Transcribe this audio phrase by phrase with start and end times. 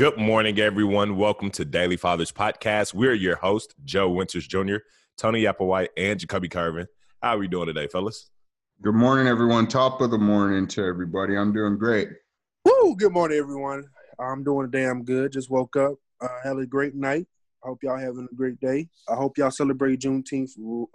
[0.00, 1.16] Good morning, everyone.
[1.16, 2.94] Welcome to Daily Fathers Podcast.
[2.94, 4.76] We're your host, Joe Winters Jr.,
[5.18, 6.86] Tony Applewhite, and Jacoby Carvin.
[7.22, 8.30] How are we doing today, fellas?
[8.80, 9.66] Good morning, everyone.
[9.66, 11.36] Top of the morning to everybody.
[11.36, 12.08] I'm doing great.
[12.64, 12.96] Woo!
[12.96, 13.84] Good morning, everyone.
[14.18, 15.32] I'm doing damn good.
[15.32, 15.96] Just woke up.
[16.18, 17.26] Uh, had a great night.
[17.62, 18.88] I hope y'all having a great day.
[19.06, 20.52] I hope y'all celebrate Juneteenth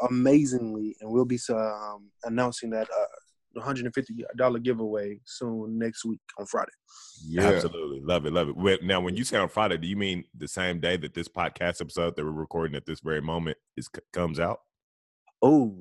[0.09, 3.05] amazingly, and we'll be um, announcing that uh,
[3.58, 6.72] $150 giveaway soon next week on Friday.
[7.27, 8.02] Yeah, absolutely.
[8.02, 8.34] Love it.
[8.34, 8.84] Love it.
[8.84, 11.81] Now, when you say on Friday, do you mean the same day that this podcast
[11.81, 14.59] episode that we're recording at this very moment is comes out?
[15.41, 15.76] Oh,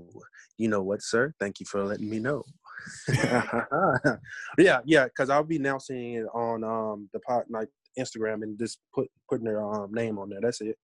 [0.59, 1.33] you know what, sir?
[1.41, 2.43] Thank you for letting me know.
[4.59, 8.79] yeah, yeah, because I'll be announcing it on um the pot like Instagram and just
[8.95, 10.41] put putting their um name on there.
[10.43, 10.77] That's it.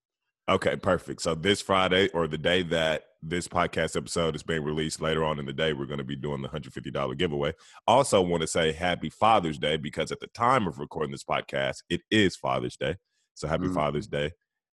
[0.48, 1.22] Okay, perfect.
[1.22, 5.38] So this Friday or the day that this podcast episode is being released later on
[5.38, 7.52] in the day, we're going to be doing the $150 giveaway.
[7.86, 11.82] Also, want to say happy Father's Day because at the time of recording this podcast,
[11.88, 12.96] it is Father's Day.
[13.34, 13.74] So happy mm-hmm.
[13.74, 14.32] Father's Day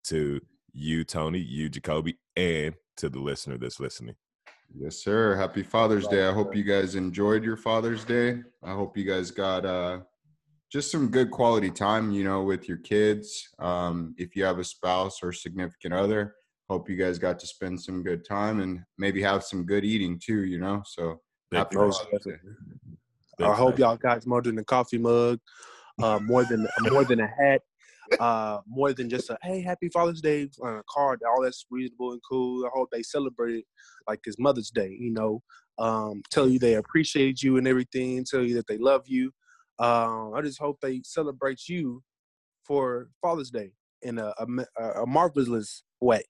[0.05, 0.39] to
[0.73, 4.15] you, Tony, you, Jacoby, and to the listener that's listening.
[4.75, 5.35] Yes, sir.
[5.35, 6.27] Happy Father's Day.
[6.27, 8.41] I hope you guys enjoyed your Father's Day.
[8.63, 9.99] I hope you guys got uh
[10.73, 13.47] just some good quality time, you know, with your kids.
[13.59, 16.33] Um, if you have a spouse or significant other,
[16.67, 20.19] hope you guys got to spend some good time and maybe have some good eating
[20.19, 20.81] too, you know.
[20.83, 21.21] So
[21.53, 21.77] happy
[23.39, 25.39] I hope y'all got more than a coffee mug,
[26.01, 27.61] uh, more than more than a hat,
[28.19, 31.21] uh, more than just a hey, happy Father's Day on a card.
[31.29, 32.65] All that's reasonable and cool.
[32.65, 33.65] I hope they celebrate it
[34.07, 35.43] like it's Mother's Day, you know.
[35.77, 39.31] Um, tell you they appreciate you and everything, tell you that they love you.
[39.83, 42.03] Um, I just hope they celebrate you
[42.63, 43.71] for Father's Day
[44.01, 46.23] in a, a, a marvelous way.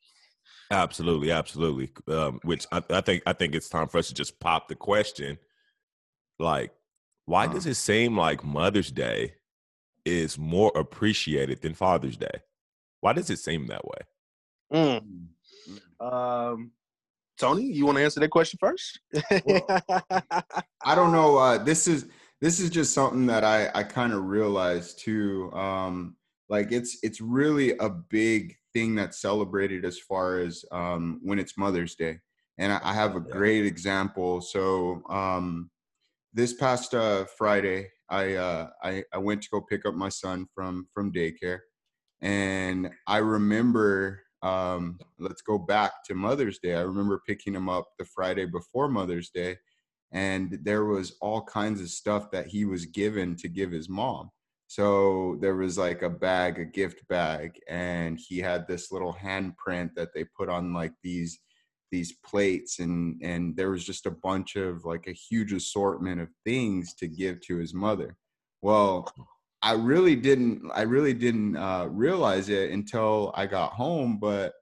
[0.72, 1.92] Absolutely, absolutely.
[2.08, 4.76] Um, which I, I, think I think it's time for us to just pop the
[4.76, 5.38] question,
[6.40, 6.72] like,
[7.26, 7.72] why does uh-huh.
[7.72, 9.36] it seem like Mother's Day
[10.04, 12.42] is more appreciated than Father's Day?
[13.02, 14.00] Why does it seem that way?
[14.74, 15.28] Mm.
[16.00, 16.72] Um,
[17.38, 19.00] Tony, you want to answer that question first?
[19.46, 19.66] well,
[20.84, 21.38] I don't know.
[21.38, 22.08] Uh, this is
[22.42, 25.52] this is just something that I I kind of realized too.
[25.54, 26.16] Um,
[26.50, 31.58] like it's it's really a big thing that's celebrated as far as um, when it's
[31.58, 32.20] Mother's Day,
[32.58, 34.42] and I, I have a great example.
[34.42, 35.70] So um,
[36.34, 40.46] this past uh, Friday, I, uh, I I went to go pick up my son
[40.54, 41.60] from from daycare,
[42.22, 46.76] and I remember um, let's go back to Mother's Day.
[46.76, 49.58] I remember picking him up the Friday before Mother's Day
[50.14, 54.30] and there was all kinds of stuff that he was given to give his mom.
[54.68, 59.92] So there was like a bag a gift bag and he had this little handprint
[59.96, 61.40] that they put on like these
[61.92, 66.30] these plates and and there was just a bunch of like a huge assortment of
[66.44, 68.16] things to give to his mother.
[68.62, 69.08] Well
[69.64, 74.54] i really didn't i really didn't uh, realize it until i got home but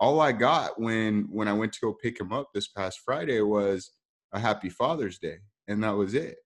[0.00, 3.40] all i got when when i went to go pick him up this past friday
[3.42, 3.90] was
[4.32, 5.38] a happy Father's Day.
[5.68, 6.36] And that was it.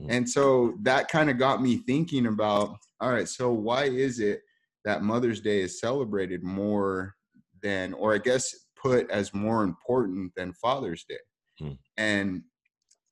[0.00, 0.06] Mm.
[0.08, 4.40] And so that kind of got me thinking about all right, so why is it
[4.84, 7.14] that Mother's Day is celebrated more
[7.62, 11.18] than, or I guess put as more important than Father's Day?
[11.60, 11.78] Mm.
[11.96, 12.42] And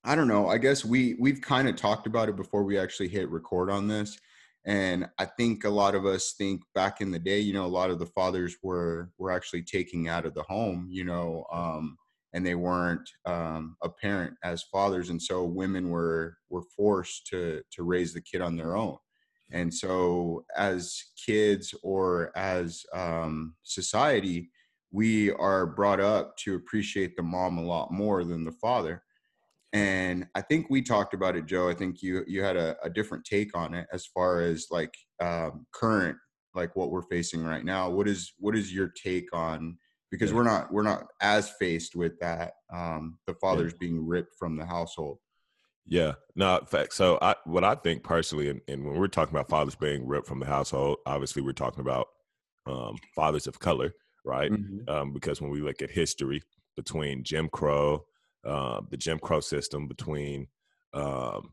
[0.05, 0.49] I don't know.
[0.49, 3.89] I guess we we've kind of talked about it before we actually hit record on
[3.89, 4.19] this.
[4.67, 7.67] And I think a lot of us think back in the day, you know, a
[7.67, 11.97] lot of the fathers were were actually taking out of the home, you know, um,
[12.35, 17.83] and they weren't um, apparent as fathers and so women were were forced to to
[17.83, 18.97] raise the kid on their own.
[19.53, 24.51] And so as kids or as um, society
[24.91, 29.03] we are brought up to appreciate the mom a lot more than the father.
[29.73, 32.91] And i think we talked about it joe i think you you had a, a
[32.91, 36.17] different take on it as far as like um, current
[36.55, 37.91] like what we're facing right now.
[37.91, 39.77] What is what is your take on
[40.11, 40.37] because yeah.
[40.37, 43.79] we're not we're not as faced with that um the fathers yeah.
[43.81, 45.19] being ripped from the household
[45.87, 49.49] yeah no fact so i what i think personally and, and, when we're talking about
[49.49, 52.09] fathers being ripped from the household obviously we're talking about
[52.67, 53.93] um fathers of color
[54.25, 54.89] right mm-hmm.
[54.89, 56.43] um because when we look at history
[56.77, 58.05] between jim crow
[58.47, 60.47] uh, the jim crow system between
[60.93, 61.53] um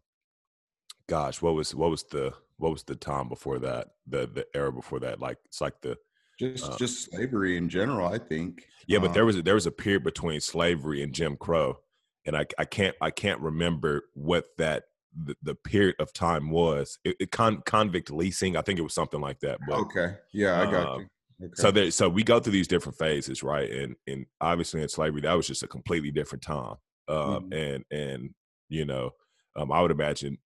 [1.07, 4.71] gosh what was what was the what was the time before that the the era
[4.71, 5.97] before that like it's like the
[6.41, 9.55] just uh, just slavery in general i think yeah but there um was a, there
[9.55, 11.77] was a period between slavery and jim crow
[12.25, 14.83] and i, I can't i can't remember what that
[15.25, 18.93] the, the period of time was it, it con, convict leasing i think it was
[18.93, 21.07] something like that but, okay yeah i got um,
[21.39, 21.53] you okay.
[21.55, 25.21] so there so we go through these different phases right and and obviously in slavery
[25.21, 26.75] that was just a completely different time
[27.07, 27.53] um mm-hmm.
[27.53, 28.29] and and
[28.69, 29.11] you know
[29.57, 30.37] um i would imagine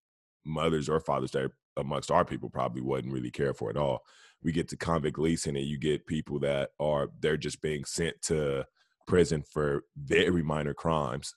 [0.46, 1.46] mothers or fathers they
[1.78, 4.04] amongst our people probably wouldn't really care for at all.
[4.44, 8.22] We get to convict leasing, and you get people that are they're just being sent
[8.24, 8.66] to
[9.08, 11.36] prison for very minor crimes.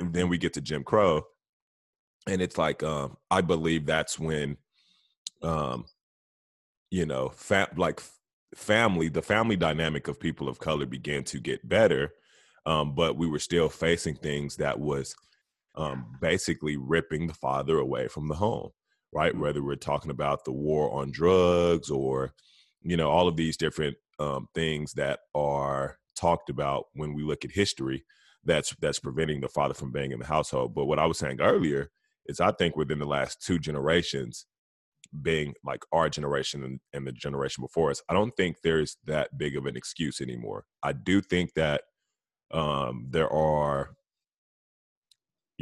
[0.00, 1.22] And then we get to Jim Crow,
[2.26, 4.56] and it's like um, I believe that's when,
[5.42, 5.86] um,
[6.90, 8.00] you know, fa- like
[8.54, 12.12] family, the family dynamic of people of color began to get better,
[12.66, 15.14] um, but we were still facing things that was
[15.74, 18.70] um, basically ripping the father away from the home,
[19.12, 19.32] right?
[19.32, 19.40] Mm-hmm.
[19.40, 22.32] Whether we're talking about the war on drugs or,
[22.82, 27.44] you know, all of these different um, things that are talked about when we look
[27.44, 28.04] at history
[28.44, 30.74] that's that's preventing the father from being in the household.
[30.74, 31.90] But what I was saying earlier
[32.26, 34.46] is I think within the last two generations,
[35.20, 39.36] being like our generation and, and the generation before us, I don't think there's that
[39.38, 40.64] big of an excuse anymore.
[40.82, 41.82] I do think that
[42.52, 43.90] um, there are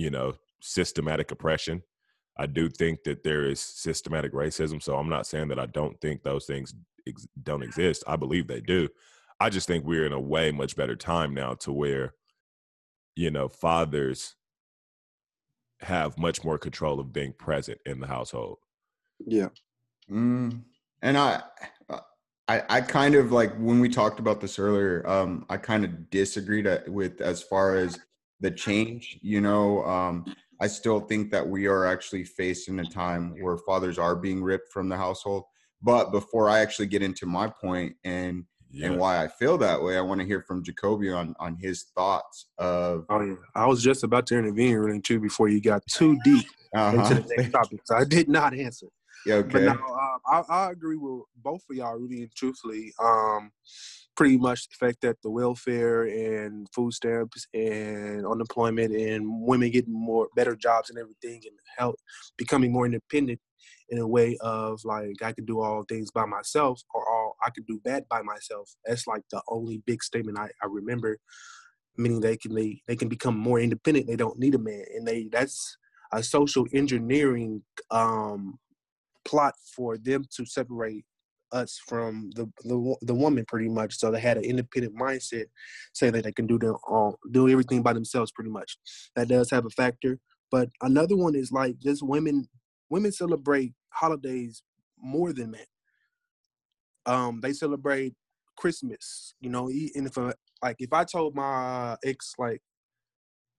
[0.00, 1.82] you know, systematic oppression.
[2.40, 4.82] I do think that there is systematic racism.
[4.82, 6.72] So I'm not saying that I don't think those things
[7.06, 8.02] ex- don't exist.
[8.06, 8.88] I believe they do.
[9.38, 12.14] I just think we're in a way much better time now to where,
[13.14, 14.36] you know, fathers
[15.80, 18.56] have much more control of being present in the household.
[19.18, 19.48] Yeah.
[20.10, 20.62] Mm,
[21.02, 21.42] and I,
[22.48, 25.06] I, I kind of like when we talked about this earlier.
[25.06, 27.98] Um, I kind of disagreed uh, with as far as
[28.40, 29.18] the change.
[29.20, 30.24] You know, um,
[30.60, 34.72] I still think that we are actually facing a time where fathers are being ripped
[34.72, 35.44] from the household.
[35.82, 38.88] But before I actually get into my point and yeah.
[38.88, 41.86] and why I feel that way, I want to hear from Jacoby on on his
[41.96, 43.06] thoughts of.
[43.08, 46.46] Oh yeah, I was just about to intervene really too before you got too deep
[46.74, 46.96] uh-huh.
[46.96, 48.86] into the next topic, so I did not answer.
[49.26, 49.52] Yeah, okay.
[49.52, 52.92] But now, uh, I, I agree with both of y'all really and truthfully.
[53.02, 53.50] Um,
[54.20, 59.94] pretty much the fact that the welfare and food stamps and unemployment and women getting
[59.94, 61.96] more better jobs and everything and health
[62.36, 63.40] becoming more independent
[63.88, 67.48] in a way of like I can do all things by myself or all I
[67.48, 68.70] can do bad by myself.
[68.84, 71.16] That's like the only big statement I, I remember.
[71.96, 74.06] Meaning they can they, they can become more independent.
[74.06, 74.84] They don't need a man.
[74.94, 75.78] And they that's
[76.12, 78.58] a social engineering um,
[79.24, 81.06] plot for them to separate
[81.52, 83.96] us from the, the the woman pretty much.
[83.98, 85.46] So they had an independent mindset,
[85.92, 88.76] saying that they can do their own, do everything by themselves pretty much.
[89.16, 90.18] That does have a factor.
[90.50, 92.48] But another one is like just women
[92.88, 94.62] women celebrate holidays
[94.98, 95.66] more than men.
[97.06, 98.14] Um, they celebrate
[98.56, 102.60] Christmas, you know, and if a, like if I told my ex like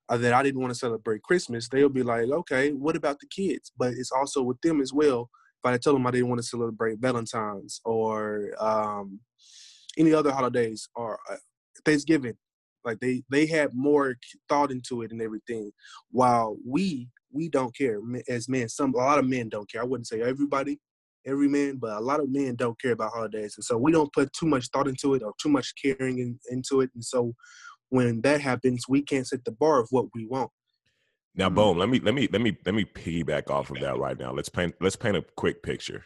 [0.09, 3.27] uh, that I didn't want to celebrate Christmas, they'll be like, okay, what about the
[3.27, 3.71] kids?
[3.77, 5.29] But it's also with them as well
[5.63, 9.19] if I told them I didn't want to celebrate Valentine's or um,
[9.97, 11.35] any other holidays or uh,
[11.85, 12.35] Thanksgiving,
[12.83, 14.15] like they they have more
[14.49, 15.71] thought into it and everything.
[16.09, 18.69] While we we don't care as men.
[18.69, 19.81] Some a lot of men don't care.
[19.81, 20.79] I wouldn't say everybody,
[21.25, 24.11] every man, but a lot of men don't care about holidays, and so we don't
[24.13, 26.89] put too much thought into it or too much caring in, into it.
[26.95, 27.33] And so
[27.89, 30.51] when that happens, we can't set the bar of what we want.
[31.35, 31.55] Now, mm-hmm.
[31.55, 31.77] boom.
[31.77, 34.31] Let me let me let me let me piggyback off of that right now.
[34.33, 36.03] Let's paint let's paint a quick picture.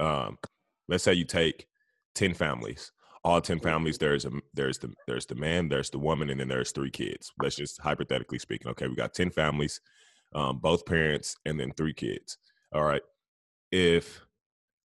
[0.00, 0.38] Um,
[0.88, 1.66] let's say you take
[2.14, 2.92] ten families.
[3.24, 3.98] All ten families.
[3.98, 7.32] There's a there's the there's the man, there's the woman, and then there's three kids.
[7.40, 8.68] Let's just hypothetically speaking.
[8.70, 9.80] Okay, we got ten families,
[10.34, 12.38] um, both parents, and then three kids.
[12.72, 13.02] All right.
[13.70, 14.22] If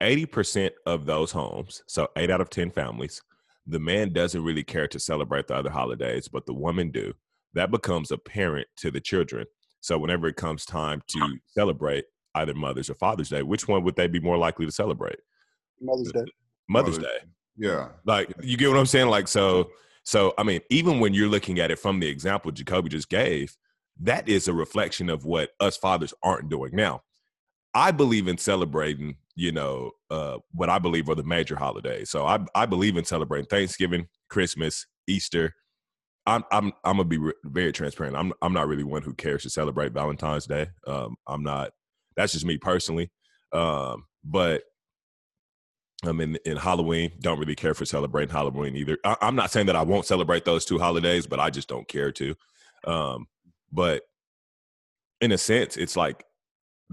[0.02, 3.22] eighty percent of those homes, so eight out of ten families,
[3.66, 7.14] the man doesn't really care to celebrate the other holidays, but the woman do.
[7.54, 9.46] That becomes apparent to the children
[9.84, 13.98] so whenever it comes time to celebrate either Mother's or Father's Day, which one would
[13.98, 15.20] they be more likely to celebrate?
[15.82, 16.24] Mother's Day.
[16.70, 17.18] Mother's, Day.
[17.58, 17.90] Yeah.
[18.06, 19.10] Like you get what I'm saying?
[19.10, 19.72] Like so
[20.06, 23.58] so I mean, even when you're looking at it from the example Jacoby just gave,
[24.00, 27.02] that is a reflection of what us fathers aren't doing now.
[27.74, 32.10] I believe in celebrating, you know, uh, what I believe are the major holidays.
[32.10, 35.54] So I, I believe in celebrating Thanksgiving, Christmas, Easter,
[36.26, 38.16] I'm I'm I'm gonna be re- very transparent.
[38.16, 40.68] I'm I'm not really one who cares to celebrate Valentine's Day.
[40.88, 41.72] Um, I'm not.
[42.16, 43.12] That's just me personally.
[43.52, 44.64] Um, but
[46.04, 47.12] I'm in in Halloween.
[47.20, 48.98] Don't really care for celebrating Halloween either.
[49.04, 51.88] I, am not saying that I won't celebrate those two holidays, but I just don't
[51.88, 52.36] care to.
[52.86, 53.28] Um,
[53.72, 54.04] but
[55.20, 56.24] in a sense, it's like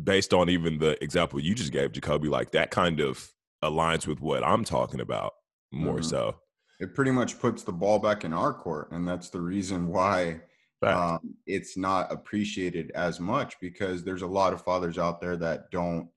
[0.02, 2.28] based on even the example you just gave, Jacoby.
[2.28, 3.30] Like that kind of
[3.62, 5.34] aligns with what I'm talking about
[5.72, 6.02] more mm-hmm.
[6.04, 6.36] so
[6.80, 10.40] it pretty much puts the ball back in our court, and that's the reason why
[10.82, 15.70] um, it's not appreciated as much because there's a lot of fathers out there that
[15.70, 16.08] don't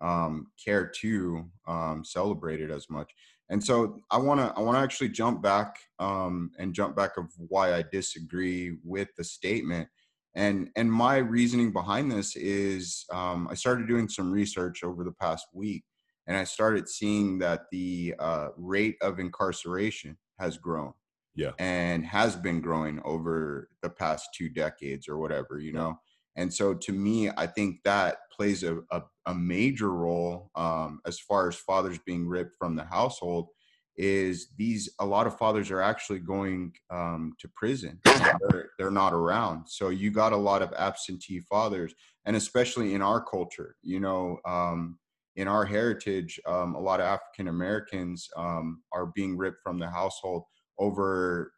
[0.00, 3.10] um, care to um, celebrate it as much.
[3.48, 7.16] And so I want to I want to actually jump back um, and jump back
[7.16, 9.88] of why I disagree with the statement
[10.34, 15.12] and and my reasoning behind this is um, i started doing some research over the
[15.12, 15.84] past week
[16.26, 20.92] and i started seeing that the uh, rate of incarceration has grown
[21.34, 21.52] yeah.
[21.58, 25.98] and has been growing over the past two decades or whatever you know?
[26.36, 31.18] And so to me i think that plays a, a, a major role um, as
[31.20, 33.48] far as fathers being ripped from the household
[33.96, 39.12] is these a lot of fathers are actually going um, to prison they're, they're not
[39.12, 39.68] around.
[39.68, 44.38] So you got a lot of absentee fathers and especially in our culture you know
[44.46, 44.98] um,
[45.36, 49.88] in our heritage um, a lot of african americans um, are being ripped from the
[49.88, 50.44] household
[50.78, 51.52] over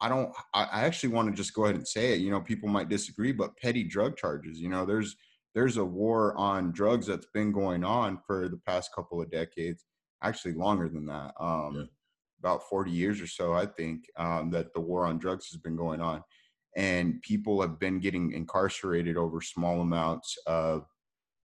[0.00, 2.68] i don't i actually want to just go ahead and say it you know people
[2.68, 5.16] might disagree but petty drug charges you know there's
[5.54, 9.84] there's a war on drugs that's been going on for the past couple of decades
[10.22, 11.32] actually longer than that.
[11.38, 11.82] Um, yeah.
[12.40, 15.76] About 40 years or so, I think, um, that the war on drugs has been
[15.76, 16.22] going on.
[16.76, 20.86] And people have been getting incarcerated over small amounts of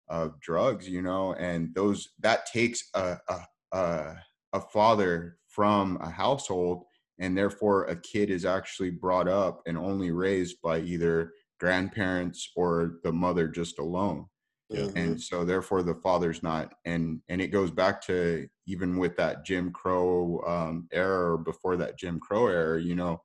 [0.09, 3.39] of drugs, you know, and those that takes a a,
[3.77, 4.15] a,
[4.53, 6.83] a father from a household,
[7.19, 12.99] and therefore a kid is actually brought up and only raised by either grandparents or
[13.03, 14.25] the mother just alone.
[14.69, 14.89] Yeah.
[14.97, 19.45] and so therefore the father's not and and it goes back to even with that
[19.45, 23.21] jim crow um era or before that jim crow era you know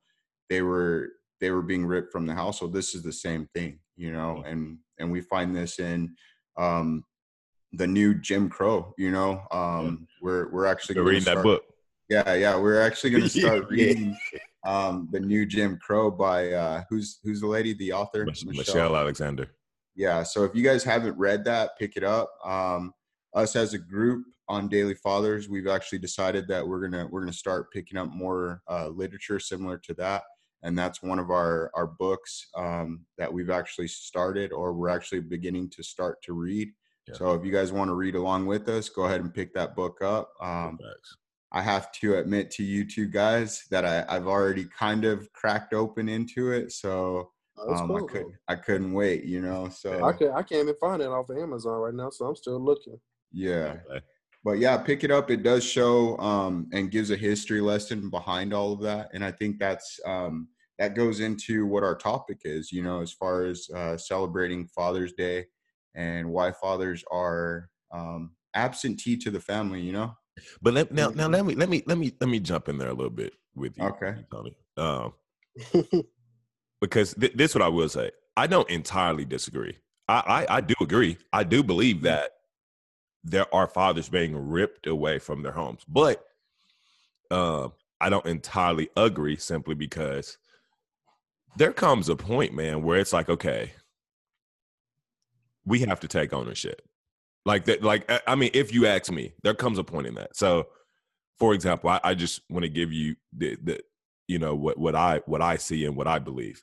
[0.48, 1.08] they were
[1.40, 2.72] they were being ripped from the household.
[2.72, 6.14] This is the same thing you know and and we find this in
[6.58, 7.04] um
[7.72, 11.62] the new jim crow you know um we're we're actually reading start, that book.
[12.08, 14.16] Yeah yeah we're actually going to start reading
[14.64, 18.24] um the new jim crow by uh who's who's the lady the author?
[18.24, 19.48] Michelle, michelle alexander.
[19.94, 22.30] Yeah so if you guys haven't read that pick it up.
[22.44, 22.92] Um,
[23.34, 27.32] us as a group on daily fathers we've actually decided that we're gonna we're gonna
[27.32, 30.22] start picking up more uh, literature similar to that
[30.62, 35.20] and that's one of our our books um, that we've actually started or we're actually
[35.20, 36.68] beginning to start to read
[37.08, 37.14] yeah.
[37.14, 39.76] so if you guys want to read along with us go ahead and pick that
[39.76, 40.78] book up um,
[41.52, 45.74] i have to admit to you two guys that I, i've already kind of cracked
[45.74, 49.68] open into it so Oh, um, cool, I couldn't I couldn't wait, you know.
[49.68, 52.36] So I could I can't even find it off of Amazon right now, so I'm
[52.36, 52.98] still looking.
[53.30, 53.76] Yeah.
[53.90, 54.04] Okay.
[54.44, 55.30] But yeah, pick it up.
[55.30, 59.30] It does show um, and gives a history lesson behind all of that, and I
[59.30, 62.72] think that's um, that goes into what our topic is.
[62.72, 65.46] You know, as far as uh, celebrating Father's Day
[65.94, 69.80] and why fathers are um, absentee to the family.
[69.80, 70.14] You know.
[70.60, 72.88] But let, now, now let me let me let me let me jump in there
[72.88, 74.56] a little bit with you, okay, Tony.
[74.76, 75.12] Um,
[76.80, 78.10] because th- this is what I will say.
[78.36, 79.76] I don't entirely disagree.
[80.08, 81.18] I, I, I do agree.
[81.32, 82.02] I do believe mm.
[82.02, 82.30] that
[83.24, 86.24] there are fathers being ripped away from their homes, but
[87.30, 87.68] uh,
[88.00, 90.38] I don't entirely agree simply because
[91.56, 93.72] there comes a point, man, where it's like, okay,
[95.64, 96.82] we have to take ownership.
[97.44, 100.36] Like that, like I mean, if you ask me, there comes a point in that.
[100.36, 100.68] So,
[101.38, 103.80] for example, I, I just want to give you the, the
[104.28, 106.62] you know what what I what I see and what I believe.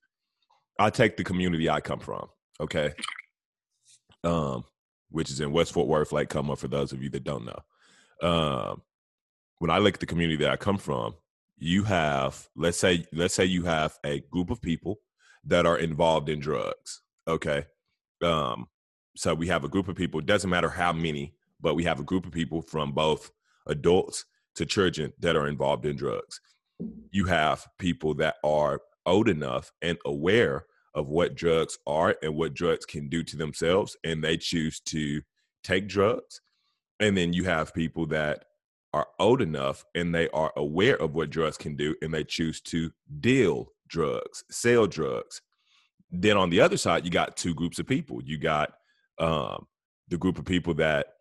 [0.79, 2.29] I take the community I come from,
[2.61, 2.93] okay,
[4.23, 4.63] um,
[5.11, 6.55] which is in West Fort Worth, Lake Como.
[6.55, 8.81] For those of you that don't know, um,
[9.59, 11.15] when I look at the community that I come from,
[11.57, 14.99] you have let's say let's say you have a group of people
[15.45, 17.65] that are involved in drugs, okay.
[18.21, 18.67] Um,
[19.15, 20.19] so we have a group of people.
[20.19, 23.31] It doesn't matter how many, but we have a group of people from both
[23.67, 24.25] adults
[24.55, 26.39] to children that are involved in drugs.
[27.11, 30.65] You have people that are old enough and aware
[30.99, 35.21] of what drugs are and what drugs can do to themselves, and they choose to
[35.63, 36.41] take drugs.
[36.99, 38.43] And then you have people that
[38.93, 42.59] are old enough and they are aware of what drugs can do, and they choose
[42.61, 42.91] to
[43.21, 45.41] deal drugs, sell drugs.
[46.11, 48.21] Then on the other side, you got two groups of people.
[48.21, 48.73] You got
[49.19, 49.67] um,
[50.09, 51.13] the group of people that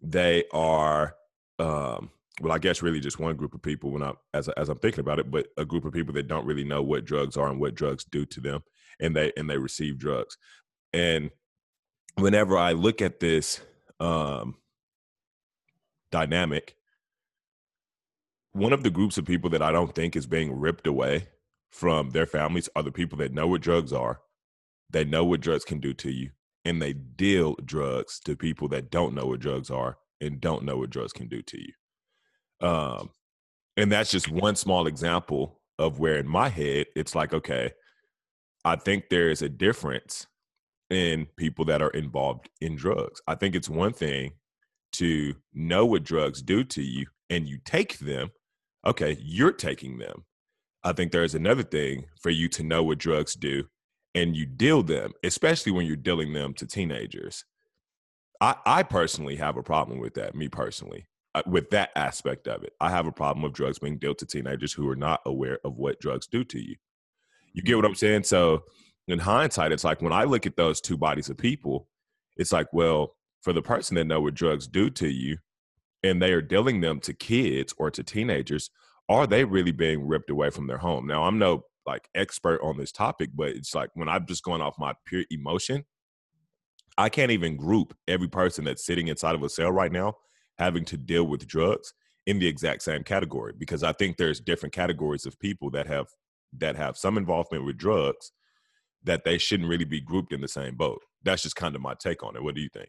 [0.00, 1.14] they are
[1.58, 4.78] um, well, I guess really just one group of people when I as as I'm
[4.78, 7.48] thinking about it, but a group of people that don't really know what drugs are
[7.48, 8.62] and what drugs do to them,
[9.00, 10.36] and they and they receive drugs.
[10.92, 11.30] And
[12.16, 13.60] whenever I look at this
[14.00, 14.56] um,
[16.10, 16.76] dynamic,
[18.52, 21.28] one of the groups of people that I don't think is being ripped away
[21.70, 24.20] from their families are the people that know what drugs are,
[24.90, 26.30] they know what drugs can do to you,
[26.64, 30.78] and they deal drugs to people that don't know what drugs are and don't know
[30.78, 32.66] what drugs can do to you.
[32.66, 33.10] Um,
[33.76, 37.72] and that's just one small example of where in my head it's like, okay,
[38.66, 40.26] I think there is a difference
[40.90, 43.22] in people that are involved in drugs.
[43.28, 44.32] I think it's one thing
[44.94, 48.32] to know what drugs do to you and you take them.
[48.84, 50.24] Okay, you're taking them.
[50.82, 53.68] I think there's another thing for you to know what drugs do
[54.16, 57.44] and you deal them, especially when you're dealing them to teenagers.
[58.40, 61.06] I, I personally have a problem with that, me personally,
[61.36, 62.72] uh, with that aspect of it.
[62.80, 65.76] I have a problem with drugs being dealt to teenagers who are not aware of
[65.76, 66.74] what drugs do to you.
[67.56, 68.24] You get what I'm saying?
[68.24, 68.64] So,
[69.08, 71.88] in hindsight, it's like when I look at those two bodies of people,
[72.36, 75.38] it's like, well, for the person that know what drugs do to you,
[76.02, 78.68] and they are dealing them to kids or to teenagers,
[79.08, 81.06] are they really being ripped away from their home?
[81.06, 84.60] Now, I'm no like expert on this topic, but it's like when I'm just going
[84.60, 85.84] off my pure emotion,
[86.98, 90.14] I can't even group every person that's sitting inside of a cell right now
[90.58, 91.94] having to deal with drugs
[92.26, 96.08] in the exact same category because I think there's different categories of people that have
[96.56, 98.32] that have some involvement with drugs
[99.04, 101.00] that they shouldn't really be grouped in the same boat.
[101.22, 102.42] That's just kind of my take on it.
[102.42, 102.88] What do you think?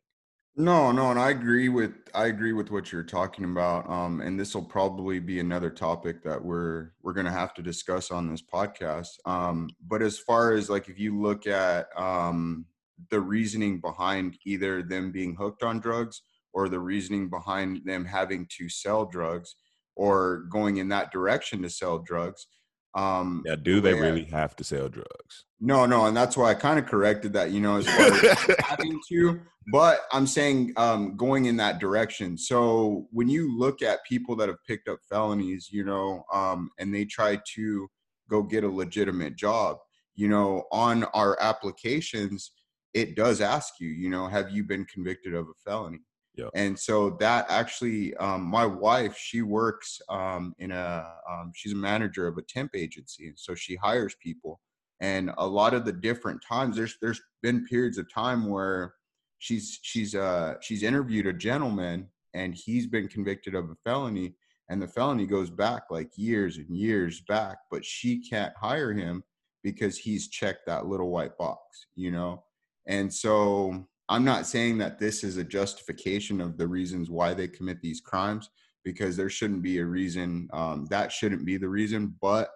[0.60, 3.88] No, no, and I agree with I agree with what you're talking about.
[3.88, 8.10] Um, and this will probably be another topic that we're we're gonna have to discuss
[8.10, 9.10] on this podcast.
[9.26, 12.66] Um, but as far as like if you look at um
[13.12, 16.24] the reasoning behind either them being hooked on drugs
[16.54, 19.56] or the reasoning behind them having to sell drugs
[19.96, 22.48] or going in that direction to sell drugs.
[22.96, 25.46] Um, yeah, do they really have to sell drugs?
[25.60, 27.52] No, no, and that's why I kind of corrected that.
[27.52, 29.40] You know, as far as having to,
[29.72, 32.38] but I'm saying um, going in that direction.
[32.38, 36.94] So when you look at people that have picked up felonies, you know, um, and
[36.94, 37.88] they try to
[38.30, 39.78] go get a legitimate job,
[40.16, 42.52] you know, on our applications,
[42.94, 46.00] it does ask you, you know, have you been convicted of a felony?
[46.38, 46.50] Yeah.
[46.54, 51.78] And so that actually, um, my wife, she works um, in a, um, she's a
[51.78, 54.60] manager of a temp agency, and so she hires people.
[55.02, 58.94] And a lot of the different times, there's there's been periods of time where
[59.40, 64.36] she's she's uh she's interviewed a gentleman, and he's been convicted of a felony,
[64.70, 69.24] and the felony goes back like years and years back, but she can't hire him
[69.64, 72.44] because he's checked that little white box, you know.
[72.88, 77.48] And so I'm not saying that this is a justification of the reasons why they
[77.48, 78.50] commit these crimes
[78.84, 82.50] because there shouldn't be a reason um, that shouldn't be the reason but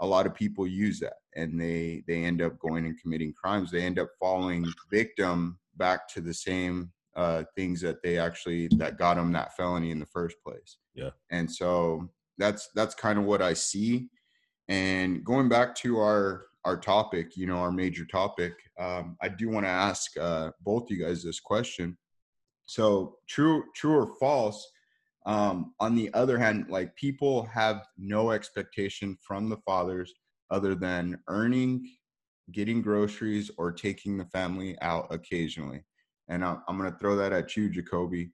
[0.00, 3.70] a lot of people use that and they they end up going and committing crimes.
[3.70, 8.98] They end up falling victim back to the same uh, things that they actually that
[8.98, 10.78] got them that felony in the first place.
[10.94, 11.10] Yeah.
[11.30, 12.08] And so
[12.38, 14.08] that's that's kind of what i see.
[14.68, 19.48] And going back to our our topic, you know, our major topic, um, I do
[19.48, 21.96] want to ask uh, both you guys this question.
[22.66, 24.70] So, true, true or false?
[25.26, 30.12] Um, on the other hand, like people have no expectation from the fathers
[30.50, 31.86] other than earning,
[32.52, 35.84] getting groceries, or taking the family out occasionally.
[36.28, 38.30] And I'm, going to throw that at you, Jacoby.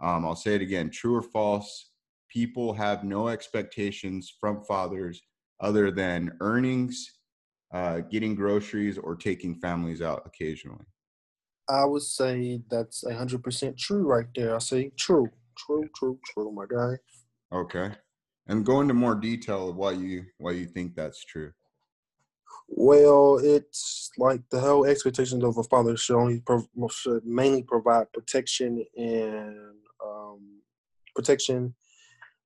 [0.00, 1.90] Um, I'll say it again: true or false?
[2.28, 5.20] People have no expectations from fathers
[5.60, 7.19] other than earnings,
[7.72, 10.84] uh, getting groceries or taking families out occasionally?
[11.68, 14.54] I would say that's a hundred percent true right there.
[14.54, 16.96] I say true, true, true, true, my guy.
[17.52, 17.92] Okay,
[18.48, 21.52] and go into more detail of why you why you think that's true.
[22.68, 26.42] Well, it's like the whole expectations of a father should only
[26.90, 30.60] should mainly provide protection and um,
[31.14, 31.74] protection.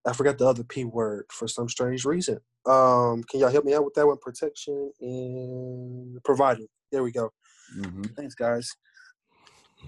[0.07, 2.41] I forgot the other p word for some strange reason.
[2.67, 4.19] Um, can y'all help me out with that one?
[4.19, 6.69] Protection and providing.
[6.93, 7.31] There we go.
[7.79, 8.03] Mm-hmm.
[8.17, 8.71] Thanks, guys.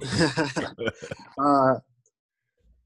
[1.39, 1.75] uh,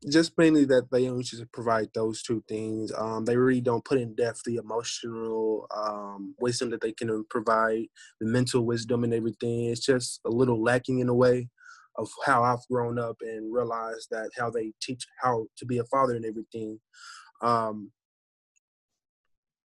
[0.09, 2.93] just mainly that they only just provide those two things.
[2.97, 7.87] Um, they really don't put in depth the emotional um, wisdom that they can provide,
[8.21, 9.67] the mental wisdom and everything.
[9.67, 11.49] It's just a little lacking in a way
[11.97, 15.85] of how I've grown up and realized that how they teach how to be a
[15.85, 16.79] father and everything.
[17.43, 17.93] Um,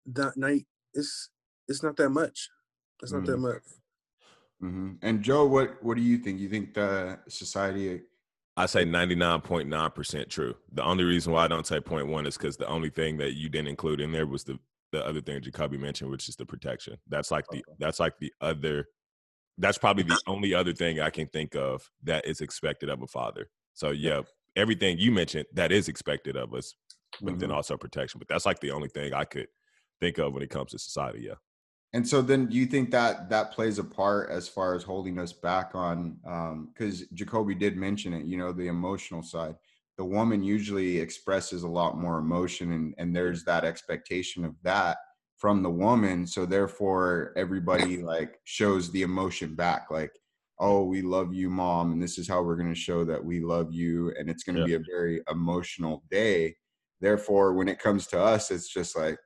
[0.06, 1.30] that night it's
[1.68, 2.50] it's not that much.
[3.02, 3.32] It's not mm-hmm.
[3.32, 3.62] that much.
[4.62, 4.92] Mm-hmm.
[5.02, 6.40] And Joe, what what do you think?
[6.40, 8.02] You think the society?
[8.56, 10.56] I say ninety nine point nine percent true.
[10.74, 13.34] The only reason why I don't say point one is because the only thing that
[13.34, 14.60] you didn't include in there was the
[14.92, 16.98] the other thing Jacoby mentioned, which is the protection.
[17.08, 18.88] That's like the that's like the other.
[19.58, 23.08] That's probably the only other thing I can think of that is expected of a
[23.08, 23.50] father.
[23.74, 24.22] So yeah,
[24.56, 26.76] everything you mentioned that is expected of us,
[27.22, 27.40] but mm-hmm.
[27.40, 28.20] then also protection.
[28.20, 29.48] But that's like the only thing I could
[30.00, 31.22] think of when it comes to society.
[31.28, 31.36] Yeah.
[31.94, 35.20] And so then do you think that that plays a part as far as holding
[35.20, 36.18] us back on
[36.74, 39.56] because um, Jacoby did mention it, you know, the emotional side.
[39.98, 44.98] The woman usually expresses a lot more emotion and, and there's that expectation of that
[45.44, 46.26] from the woman.
[46.26, 50.14] So therefore everybody like shows the emotion back, like,
[50.58, 53.74] oh, we love you, mom, and this is how we're gonna show that we love
[53.74, 54.14] you.
[54.18, 54.66] And it's gonna yeah.
[54.68, 56.56] be a very emotional day.
[57.02, 59.18] Therefore, when it comes to us, it's just like,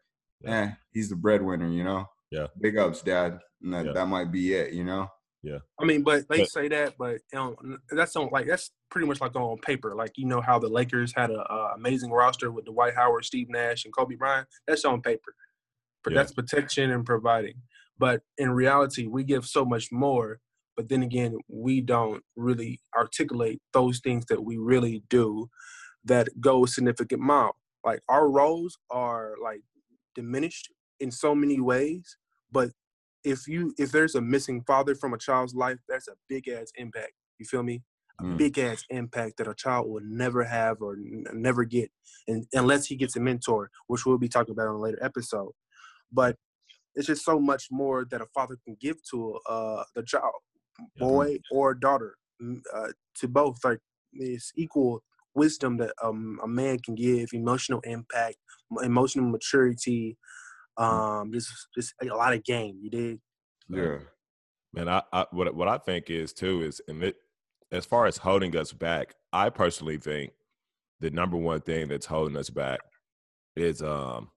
[0.41, 0.59] yeah.
[0.59, 2.07] eh, he's the breadwinner, you know?
[2.31, 2.47] Yeah.
[2.59, 3.37] Big ups, dad.
[3.61, 3.91] And that, yeah.
[3.91, 5.07] that might be it, you know?
[5.43, 5.59] Yeah.
[5.79, 9.21] I mean, but they but, say that, but um, that's on like that's pretty much
[9.21, 9.93] like on paper.
[9.93, 13.49] Like you know how the Lakers had a, a amazing roster with Dwight Howard, Steve
[13.49, 14.47] Nash, and Kobe Bryant.
[14.65, 15.35] That's on paper.
[16.11, 16.19] Yeah.
[16.19, 17.55] that's protection and providing.
[17.97, 20.39] But in reality, we give so much more.
[20.75, 25.49] But then again, we don't really articulate those things that we really do
[26.05, 27.55] that go a significant mile.
[27.83, 29.61] Like our roles are like
[30.15, 32.17] diminished in so many ways,
[32.51, 32.69] but
[33.23, 36.71] if you if there's a missing father from a child's life, that's a big ass
[36.75, 37.13] impact.
[37.39, 37.83] You feel me?
[38.19, 38.37] A mm.
[38.37, 41.91] big ass impact that a child will never have or n- never get,
[42.27, 45.51] and, unless he gets a mentor, which we'll be talking about on a later episode.
[46.11, 46.35] But
[46.95, 50.33] it's just so much more that a father can give to uh, the child,
[50.97, 51.57] boy mm-hmm.
[51.57, 52.15] or daughter,
[52.73, 52.87] uh,
[53.19, 53.63] to both.
[53.63, 53.79] Like
[54.13, 55.03] it's equal
[55.35, 58.37] wisdom that um, a man can give, emotional impact,
[58.81, 60.17] emotional maturity,
[60.77, 60.83] mm.
[60.83, 62.79] um, just just a lot of game.
[62.81, 63.19] You did.
[63.69, 63.97] Yeah,
[64.73, 64.89] man.
[64.89, 67.15] I, I what what I think is too is and it
[67.71, 70.31] as far as holding us back, I personally think
[70.99, 72.79] the number one thing that's holding us back
[73.55, 74.29] is um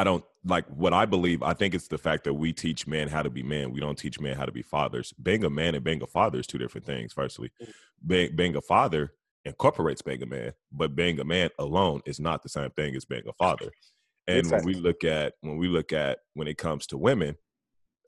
[0.00, 1.42] I don't like what I believe.
[1.42, 3.70] I think it's the fact that we teach men how to be men.
[3.70, 5.12] We don't teach men how to be fathers.
[5.22, 7.12] Being a man and being a father is two different things.
[7.12, 7.70] Firstly, mm.
[8.06, 9.12] being being a father
[9.44, 13.04] incorporates being a man, but being a man alone is not the same thing as
[13.04, 13.70] being a father.
[14.26, 14.74] And exactly.
[14.74, 17.36] when we look at when we look at when it comes to women,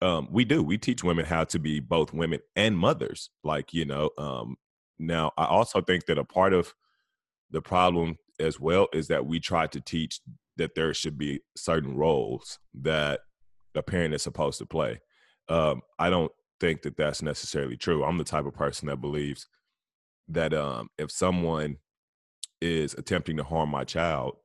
[0.00, 3.28] um, we do we teach women how to be both women and mothers.
[3.42, 4.56] Like you know, um,
[5.00, 6.74] now I also think that a part of
[7.50, 10.20] the problem as well is that we try to teach
[10.56, 13.20] that there should be certain roles that
[13.74, 15.00] a parent is supposed to play.
[15.48, 18.04] Um, I don't think that that's necessarily true.
[18.04, 19.46] I'm the type of person that believes
[20.28, 21.78] that um, if someone
[22.60, 24.36] is attempting to harm my child,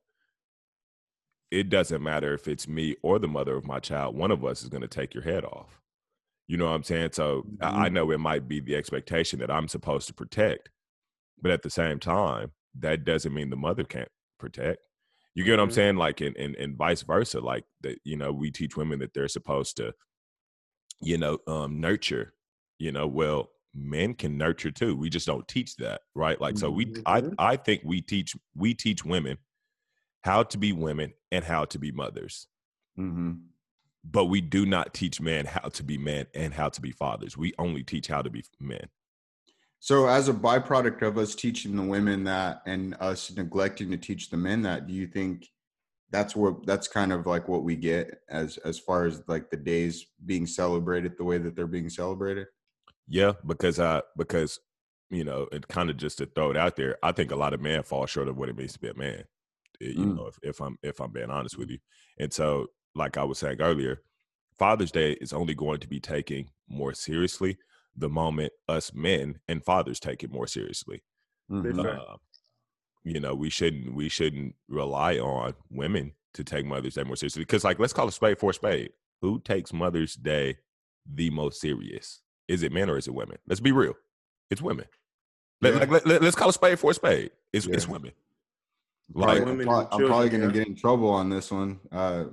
[1.50, 4.16] it doesn't matter if it's me or the mother of my child.
[4.16, 5.80] One of us is going to take your head off.
[6.46, 7.10] You know what I'm saying?
[7.12, 7.62] So mm-hmm.
[7.62, 10.70] I know it might be the expectation that I'm supposed to protect,
[11.40, 14.80] but at the same time, that doesn't mean the mother can't protect.
[15.34, 15.74] You get what I'm mm-hmm.
[15.74, 15.96] saying?
[15.96, 17.40] Like, and, and, and vice versa.
[17.40, 19.94] Like that, you know, we teach women that they're supposed to,
[21.00, 22.34] you know, um, nurture,
[22.78, 24.96] you know, well, men can nurture too.
[24.96, 26.40] We just don't teach that, right?
[26.40, 27.02] Like, so we, mm-hmm.
[27.38, 29.38] I, I think we teach, we teach women
[30.22, 32.48] how to be women and how to be mothers.
[32.98, 33.32] Mm-hmm.
[34.04, 37.36] But we do not teach men how to be men and how to be fathers.
[37.36, 38.88] We only teach how to be men.
[39.80, 44.30] So, as a byproduct of us teaching the women that and us neglecting to teach
[44.30, 45.46] the men that, do you think
[46.10, 49.56] that's what that's kind of like what we get as as far as like the
[49.56, 52.46] days being celebrated the way that they're being celebrated?
[53.06, 54.58] Yeah, because uh because
[55.10, 57.54] you know, and kind of just to throw it out there, I think a lot
[57.54, 59.24] of men fall short of what it means to be a man.
[59.80, 60.16] Eh, you mm.
[60.16, 61.78] know, if, if I'm if I'm being honest with you.
[62.18, 64.02] And so, like I was saying earlier,
[64.58, 67.56] Father's Day is only going to be taken more seriously
[67.98, 71.02] the moment us men and fathers take it more seriously.
[71.50, 71.80] Mm-hmm.
[71.80, 72.16] Uh,
[73.04, 77.42] you know, we shouldn't we shouldn't rely on women to take Mother's Day more seriously.
[77.42, 78.90] Because, like, let's call a spade for a spade.
[79.22, 80.58] Who takes Mother's Day
[81.06, 82.20] the most serious?
[82.46, 83.38] Is it men or is it women?
[83.46, 83.94] Let's be real.
[84.50, 84.86] It's women.
[85.60, 85.70] Yeah.
[85.70, 87.30] Let, like, let, us call a spade for a spade.
[87.52, 87.74] It's, yeah.
[87.74, 88.12] it's women.
[89.12, 91.80] Like, I'm, probably, I'm probably gonna get in trouble on this one.
[91.90, 92.24] Uh,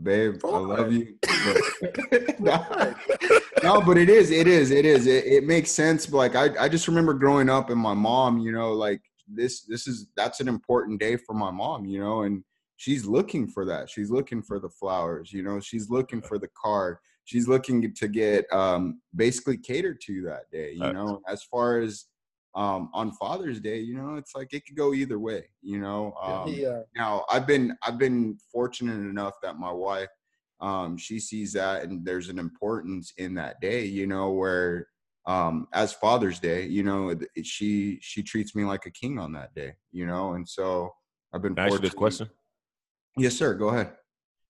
[0.00, 1.16] babe, I love you.
[3.62, 5.06] no, but it is, it is, it is.
[5.06, 6.06] It, it makes sense.
[6.06, 9.62] But like, I, I just remember growing up and my mom, you know, like this,
[9.62, 12.44] this is that's an important day for my mom, you know, and
[12.76, 13.90] she's looking for that.
[13.90, 18.08] She's looking for the flowers, you know, she's looking for the card she's looking to
[18.08, 20.72] get um, basically catered to that day.
[20.72, 22.06] You know, as far as
[22.54, 25.44] um, on Father's Day, you know, it's like it could go either way.
[25.60, 26.80] You know, um, yeah.
[26.96, 30.08] Now I've been I've been fortunate enough that my wife
[30.60, 33.84] um, she sees that and there's an importance in that day.
[33.84, 34.88] You know, where
[35.26, 39.54] um, as Father's Day, you know, she she treats me like a king on that
[39.54, 39.74] day.
[39.92, 40.92] You know, and so
[41.32, 41.54] I've been.
[41.54, 42.30] Can I ask this question.
[43.16, 43.54] Yes, sir.
[43.54, 43.92] Go ahead.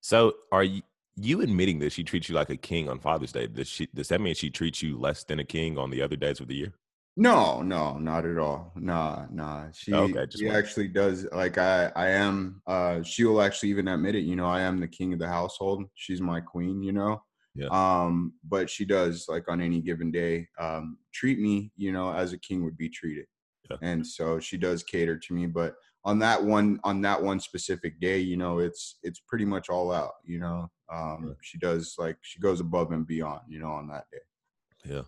[0.01, 0.83] So, are you
[1.16, 4.09] you admitting that she treats you like a king on Father's Day, does she does
[4.09, 6.55] that mean she treats you less than a king on the other days of the
[6.55, 6.75] year?
[7.19, 8.73] No, no, not at all.
[8.77, 9.71] Nah, nah.
[9.73, 14.17] She, okay, she actually does like I I am uh she will actually even admit
[14.17, 15.85] it, you know, I am the king of the household.
[15.95, 17.23] She's my queen, you know.
[17.55, 17.69] Yeah.
[17.69, 22.35] Um, but she does like on any given day, um, treat me, you know, as
[22.35, 23.25] a king would be treated.
[23.71, 23.79] Yeah.
[23.81, 25.75] And so she does cater to me, but
[26.05, 29.91] on that one on that one specific day you know it's it's pretty much all
[29.93, 33.89] out you know um she does like she goes above and beyond you know on
[33.89, 35.03] that day yeah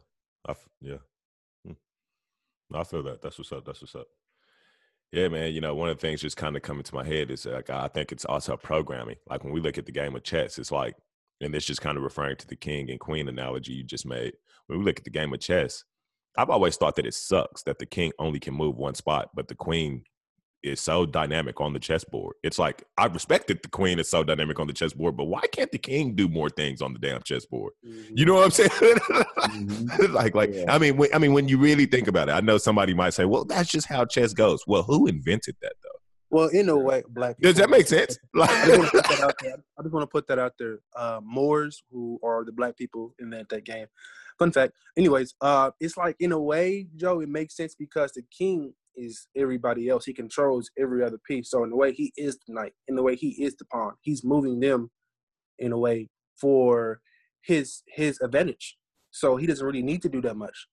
[0.48, 0.96] I, yeah.
[2.74, 3.22] I feel that.
[3.22, 3.64] That's what's up.
[3.64, 4.06] That's what's up.
[5.12, 7.30] Yeah man you know one of the things just kind of coming to my head
[7.30, 9.16] is like i think it's also programming.
[9.28, 10.94] Like when we look at the game of chess it's like
[11.40, 14.34] and this just kind of referring to the king and queen analogy you just made.
[14.66, 15.84] When we look at the game of chess,
[16.36, 19.48] I've always thought that it sucks that the king only can move one spot, but
[19.48, 20.04] the queen
[20.62, 22.36] is so dynamic on the chessboard.
[22.42, 25.42] It's like I respect that the queen is so dynamic on the chessboard, but why
[25.52, 27.72] can't the king do more things on the damn chessboard?
[27.86, 28.14] Mm-hmm.
[28.16, 28.70] You know what I'm saying?
[28.70, 30.12] mm-hmm.
[30.12, 30.64] like, like yeah.
[30.68, 33.14] I mean, when, I mean, when you really think about it, I know somebody might
[33.14, 35.98] say, "Well, that's just how chess goes." Well, who invented that though?
[36.30, 37.38] Well, in a way, black.
[37.38, 38.18] People, Does that make sense?
[38.38, 40.80] I just want to put that out there.
[40.94, 43.86] Uh, Moors, who are the black people in that that game.
[44.38, 44.74] Fun fact.
[44.96, 49.28] Anyways, uh, it's like in a way, Joe, it makes sense because the king is
[49.36, 50.04] everybody else.
[50.04, 51.50] He controls every other piece.
[51.50, 52.72] So in a way, he is the knight.
[52.88, 53.92] In the way, he is the pawn.
[54.02, 54.90] He's moving them
[55.58, 56.08] in a way
[56.40, 57.00] for
[57.42, 58.76] his his advantage.
[59.10, 60.66] So he doesn't really need to do that much.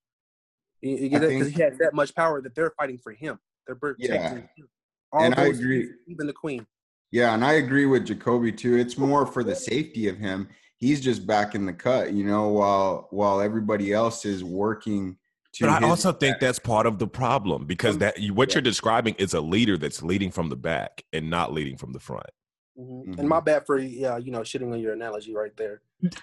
[0.82, 3.40] Because he has that much power that they're fighting for him.
[3.66, 4.34] They're protecting yeah.
[4.34, 4.70] him.
[5.12, 5.90] All and I agree.
[6.08, 6.66] Even the queen.
[7.12, 8.76] Yeah, and I agree with Jacoby too.
[8.76, 10.50] It's more for the safety of him.
[10.78, 15.18] He's just back in the cut, you know, while while everybody else is working
[15.60, 16.20] but I also back.
[16.20, 18.56] think that's part of the problem because that what yeah.
[18.56, 22.00] you're describing is a leader that's leading from the back and not leading from the
[22.00, 22.30] front.
[22.78, 23.12] Mm-hmm.
[23.12, 23.20] Mm-hmm.
[23.20, 25.82] And my bad for yeah, you know, shitting on your analogy right there.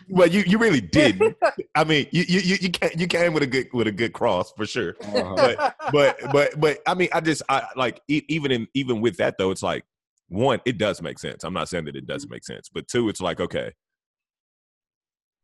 [0.08, 1.20] Well, you, you really did.
[1.74, 4.52] I mean, you, you you came you came with a good with a good cross
[4.52, 4.94] for sure.
[5.02, 5.34] Uh-huh.
[5.34, 9.38] But but but but I mean, I just I like even in even with that
[9.38, 9.84] though, it's like
[10.28, 11.42] one, it does make sense.
[11.42, 12.34] I'm not saying that it doesn't mm-hmm.
[12.34, 13.72] make sense, but two, it's like okay,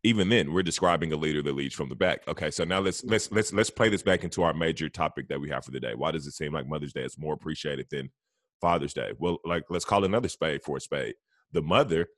[0.05, 2.21] even then we're describing a leader that leads from the back.
[2.29, 5.41] Okay so now let's let's let's let's play this back into our major topic that
[5.41, 5.95] we have for the day.
[5.95, 8.11] Why does it seem like mother's day is more appreciated than
[8.61, 9.13] father's day?
[9.19, 11.15] Well like let's call another spade for a spade.
[11.53, 12.09] The mother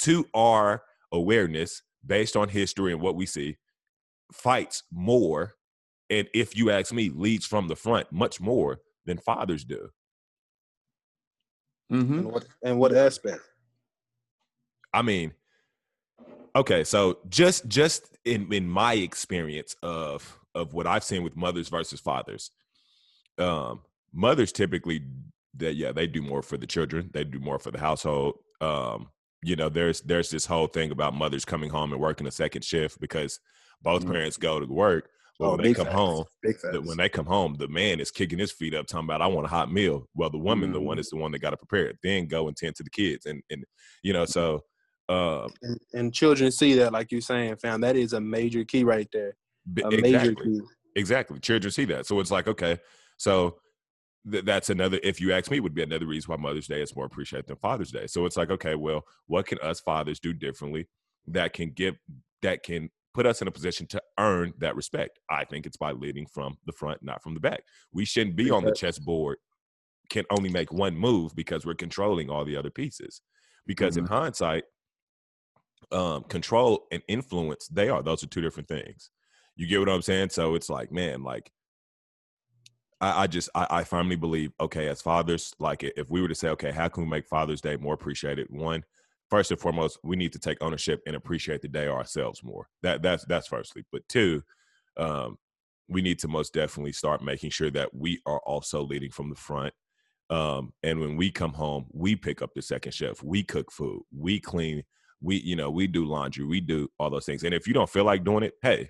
[0.00, 3.56] to our awareness based on history and what we see
[4.32, 5.54] fights more
[6.10, 9.88] and if you ask me leads from the front much more than fathers do.
[11.92, 12.18] Mm-hmm.
[12.18, 13.40] and, what, and what aspect?
[14.92, 15.32] I mean
[16.56, 21.68] Okay, so just just in in my experience of of what I've seen with mothers
[21.68, 22.50] versus fathers,
[23.36, 23.82] um,
[24.14, 25.02] mothers typically
[25.58, 28.36] that yeah they do more for the children, they do more for the household.
[28.62, 29.10] Um,
[29.42, 32.64] you know, there's there's this whole thing about mothers coming home and working a second
[32.64, 33.38] shift because
[33.82, 34.12] both mm-hmm.
[34.12, 35.10] parents go to work.
[35.38, 35.94] But oh, when they come facts.
[35.94, 39.20] home, the, when they come home, the man is kicking his feet up, talking about
[39.20, 40.72] "I want a hot meal." Well, the woman, mm-hmm.
[40.72, 41.00] the one mm-hmm.
[41.00, 43.26] is the one that got to prepare it, then go and tend to the kids,
[43.26, 43.62] and and
[44.02, 44.62] you know, so
[45.08, 48.82] uh, and, and, children see that, like you're saying, fam, that is a major key
[48.82, 49.36] right there.
[49.78, 50.02] A exactly.
[50.02, 50.60] major key.
[50.96, 51.38] Exactly.
[51.38, 52.06] Children see that.
[52.06, 52.78] So it's like, okay,
[53.16, 53.58] so
[54.30, 56.96] th- that's another, if you ask me, would be another reason why Mother's Day is
[56.96, 58.06] more appreciated than Father's Day.
[58.06, 60.88] So it's like, okay, well, what can us fathers do differently
[61.28, 61.94] that can give,
[62.42, 65.20] that can put us in a position to earn that respect?
[65.30, 67.62] I think it's by leading from the front, not from the back.
[67.92, 69.38] We shouldn't be on the chessboard,
[70.10, 73.22] can only make one move because we're controlling all the other pieces.
[73.66, 74.06] Because mm-hmm.
[74.06, 74.64] in hindsight,
[75.92, 78.02] um, control and influence, they are.
[78.02, 79.10] Those are two different things.
[79.56, 80.30] You get what I'm saying?
[80.30, 81.50] So it's like, man, like
[83.00, 86.34] I, I just I, I, firmly believe, okay, as fathers, like if we were to
[86.34, 88.48] say, okay, how can we make Father's Day more appreciated?
[88.50, 88.82] One,
[89.30, 92.68] first and foremost, we need to take ownership and appreciate the day ourselves more.
[92.82, 93.84] That that's that's firstly.
[93.92, 94.42] But two,
[94.96, 95.38] um,
[95.88, 99.36] we need to most definitely start making sure that we are also leading from the
[99.36, 99.72] front.
[100.28, 103.22] Um, and when we come home, we pick up the second chef.
[103.22, 104.02] We cook food.
[104.10, 104.82] We clean
[105.26, 107.90] we you know we do laundry we do all those things and if you don't
[107.90, 108.88] feel like doing it hey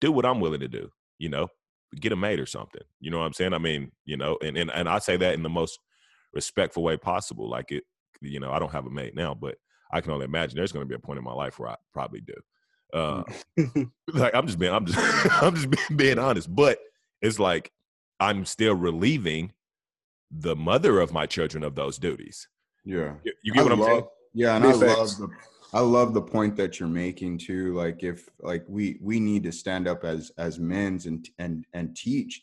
[0.00, 1.46] do what i'm willing to do you know
[2.00, 3.54] get a maid or something you know what i'm saying?
[3.54, 5.78] I mean you know and and, and i say that in the most
[6.34, 7.84] respectful way possible like it
[8.20, 9.56] you know i don't have a mate now but
[9.92, 11.76] i can only imagine there's going to be a point in my life where i
[11.92, 12.34] probably do
[12.92, 13.22] uh,
[14.12, 14.98] like i'm just being i'm just
[15.42, 16.78] i'm just being, being honest but
[17.22, 17.70] it's like
[18.18, 19.52] i'm still relieving
[20.30, 22.48] the mother of my children of those duties.
[22.84, 23.14] Yeah.
[23.22, 24.06] You, you get I what i'm saying?
[24.34, 25.28] yeah and i love the
[25.72, 27.74] I love the point that you're making too.
[27.74, 31.96] Like if like we we need to stand up as as men's and and and
[31.96, 32.42] teach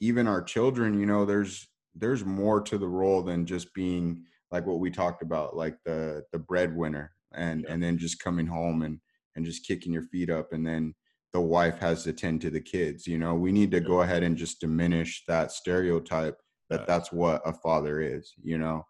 [0.00, 0.98] even our children.
[0.98, 5.22] You know, there's there's more to the role than just being like what we talked
[5.22, 7.72] about, like the the breadwinner, and yeah.
[7.72, 8.98] and then just coming home and
[9.36, 10.94] and just kicking your feet up, and then
[11.32, 13.06] the wife has to tend to the kids.
[13.06, 16.38] You know, we need to go ahead and just diminish that stereotype
[16.70, 18.32] that that's what a father is.
[18.42, 18.86] You know,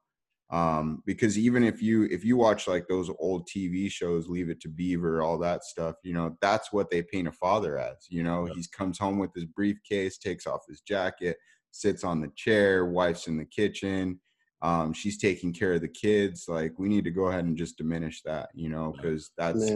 [0.55, 4.61] um, because even if you if you watch like those old tv shows leave it
[4.61, 8.23] to beaver all that stuff you know that's what they paint a father as you
[8.23, 8.45] know?
[8.45, 11.37] He comes home with his briefcase takes off his jacket
[11.73, 14.21] sits on the chair wife's in the kitchen.
[14.63, 17.77] Um, she's taking care of the kids like we need to go ahead and just
[17.77, 18.95] diminish that you know?
[18.97, 19.73] Because that's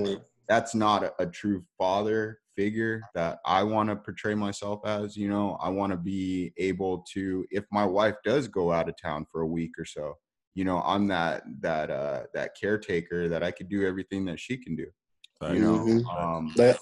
[0.49, 5.29] that's not a, a true father figure that i want to portray myself as you
[5.29, 5.59] know?
[5.61, 9.41] I want to be able to if my wife does go out of town for
[9.41, 10.15] a week or so
[10.55, 14.57] you know i'm that that uh that caretaker that i could do everything that she
[14.57, 14.87] can do
[15.43, 16.09] You know, mm-hmm.
[16.09, 16.79] um, that,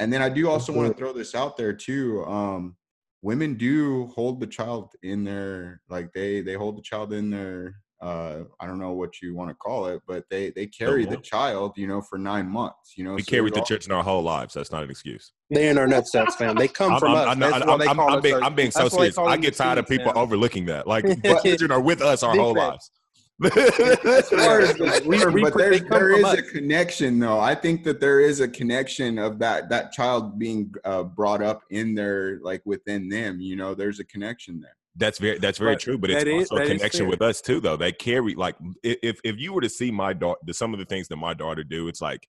[0.00, 2.24] and then I do also want to throw this out there too.
[2.24, 2.76] Um,
[3.22, 7.76] women do hold the child in their like they they hold the child in their
[8.02, 11.18] uh, I don't know what you want to call it, but they they carry the
[11.18, 12.94] child, you know, for nine months.
[12.96, 14.54] You know, we so carried the all, church in our whole lives.
[14.54, 15.32] That's not an excuse.
[15.50, 16.56] They're in our nutsacks, fam.
[16.56, 17.62] They come I'm, from I'm, us.
[17.62, 19.16] I'm, I'm, I'm, being, I'm being so serious.
[19.16, 20.16] I get tired of people fam.
[20.16, 20.88] overlooking that.
[20.88, 21.04] Like
[21.44, 22.90] children are with us our whole lives.
[23.42, 23.70] But there,
[25.90, 26.38] there is us.
[26.38, 30.72] a connection though i think that there is a connection of that that child being
[30.84, 35.18] uh, brought up in their like within them you know there's a connection there that's
[35.18, 37.76] very that's very but true, but it's is, also a connection with us too, though.
[37.76, 41.08] They carry like if if you were to see my daughter, some of the things
[41.08, 42.28] that my daughter do, it's like,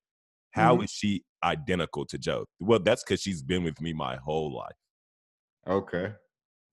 [0.52, 0.86] how mm-hmm.
[0.86, 2.46] is she identical to Joe?
[2.62, 4.76] Well, that's because she's been with me my whole life.
[5.68, 6.14] Okay,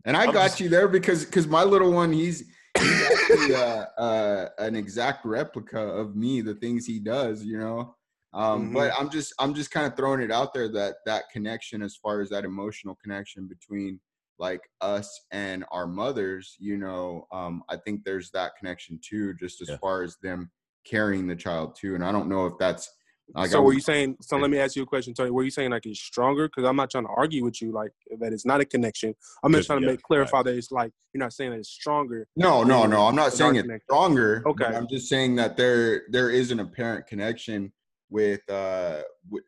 [0.04, 2.48] and I I'm got just, you there because because my little one, he's he's
[2.80, 6.40] actually uh, uh, an exact replica of me.
[6.40, 7.94] The things he does, you know.
[8.32, 8.74] Um, mm-hmm.
[8.74, 11.96] But I'm just I'm just kind of throwing it out there that that connection, as
[11.96, 14.00] far as that emotional connection between
[14.38, 19.60] like us and our mothers, you know, um, I think there's that connection too, just
[19.60, 19.76] as yeah.
[19.76, 20.50] far as them
[20.86, 21.94] carrying the child too.
[21.94, 22.90] And I don't know if that's
[23.34, 23.62] like so.
[23.62, 24.16] were you saying?
[24.20, 25.30] So let me ask you a question, Tony.
[25.30, 26.48] Were you saying like it's stronger?
[26.48, 29.14] Because I'm not trying to argue with you like that it's not a connection.
[29.42, 30.46] I'm just trying to make clarify right.
[30.46, 32.26] that it's like you're not saying that it's stronger.
[32.36, 33.06] No, no, no.
[33.06, 33.86] I'm not saying it's connection.
[33.88, 34.42] stronger.
[34.46, 34.64] Okay.
[34.64, 37.72] I'm just saying that there there is an apparent connection
[38.10, 39.00] with uh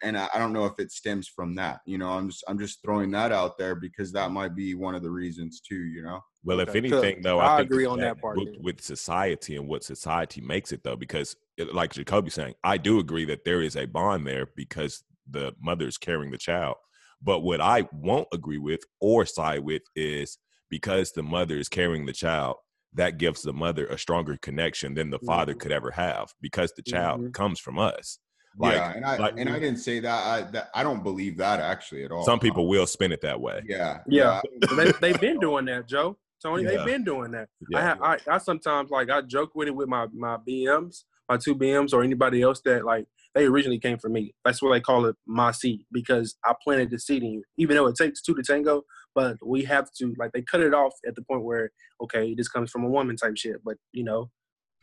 [0.02, 2.80] and I, don't know if it stems from that you know i'm just i'm just
[2.82, 6.20] throwing that out there because that might be one of the reasons too you know
[6.44, 9.68] well if anything though i, I agree on that, that part with, with, society and
[9.68, 11.36] what society makes it though because
[11.72, 15.98] like jacoby saying i do agree that there is a bond there because the mother's
[15.98, 16.76] carrying the child
[17.22, 22.06] but what i won't agree with or side with is because the mother is carrying
[22.06, 22.56] the child
[22.94, 25.60] that gives the mother a stronger connection than the father mm-hmm.
[25.60, 27.30] could ever have because the child mm-hmm.
[27.30, 28.18] comes from us
[28.58, 30.26] like, yeah, and I like, and I didn't say that.
[30.26, 32.24] I that, I don't believe that actually at all.
[32.24, 33.62] Some people will spin it that way.
[33.66, 34.40] Yeah, yeah.
[34.60, 34.92] yeah.
[35.00, 36.18] they, have been doing that, Joe.
[36.42, 36.70] Tony, yeah.
[36.70, 37.48] they've been doing that.
[37.70, 37.96] Yeah.
[38.00, 41.54] I, I I sometimes like I joke with it with my my BMs, my two
[41.54, 44.34] BMs, or anybody else that like they originally came from me.
[44.44, 47.42] That's what they call it, my seed, because I planted the seed in you.
[47.56, 48.82] Even though it takes two to tango,
[49.14, 51.70] but we have to like they cut it off at the point where
[52.02, 53.62] okay, this comes from a woman type shit.
[53.64, 54.30] But you know,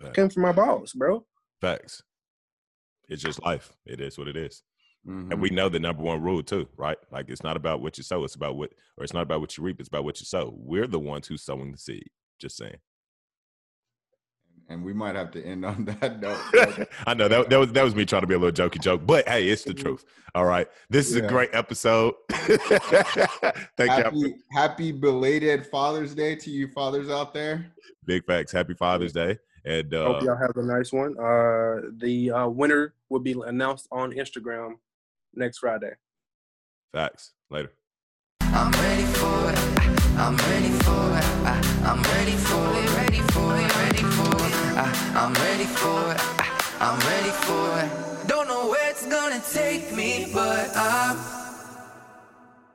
[0.02, 0.16] Facts.
[0.16, 1.26] came from my balls, bro.
[1.62, 2.02] Facts
[3.10, 3.74] it's just life.
[3.86, 4.64] It is what it is.
[5.08, 5.32] Mm-hmm.
[5.32, 6.98] And we know the number one rule too, right?
[7.12, 9.58] Like it's not about what you sow, it's about what or it's not about what
[9.58, 10.54] you reap, it's about what you sow.
[10.58, 12.10] We're the ones who's sowing the seed.
[12.40, 12.78] Just saying.
[14.68, 16.88] And we might have to end on that note.
[17.08, 19.02] I know that, that was that was me trying to be a little jokey joke,
[19.06, 20.04] but hey, it's the truth.
[20.36, 20.68] All right.
[20.90, 21.24] This is yeah.
[21.24, 22.14] a great episode.
[22.30, 24.36] Thank happy, you.
[24.52, 27.72] Happy belated Father's Day to you fathers out there.
[28.06, 28.52] Big facts.
[28.52, 29.38] Happy Father's Day.
[29.66, 31.18] And uh, hope y'all have a nice one.
[31.18, 34.76] Uh, the uh, winner will be announced on Instagram
[35.34, 35.94] next Friday.
[36.92, 37.34] Facts.
[37.50, 37.72] Later.
[38.42, 39.60] I'm ready for it.
[40.18, 41.26] I'm ready for it.
[41.86, 42.90] I'm ready for it.
[42.98, 43.76] Ready for it.
[43.78, 44.54] Ready for it.
[45.16, 46.22] I'm ready for it.
[46.82, 48.28] I'm ready for it.
[48.28, 51.18] Don't know where it's gonna take me, but I'm